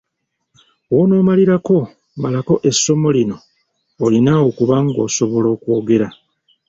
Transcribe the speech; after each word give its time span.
W'onoomalirako 0.95 1.77
malako 2.21 2.53
essomo 2.69 3.09
lino 3.15 3.37
olina 4.05 4.33
okuba 4.47 4.75
ng'osobola 4.85 5.47
okwogera. 5.55 6.07